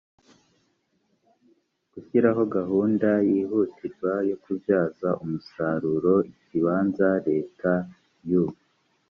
gushyiraho 1.93 2.41
gahunda 2.55 3.09
yihutirwa 3.29 4.11
yo 4.29 4.35
kubyaza 4.43 5.09
umusaruro 5.23 6.13
ikibanza 6.31 7.07
leta 7.29 7.73
y 8.29 8.31
u 8.43 8.43